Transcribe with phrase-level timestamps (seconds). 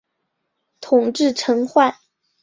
[0.79, 1.93] 统制陈宧。